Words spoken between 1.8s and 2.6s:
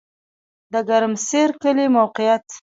موقعیت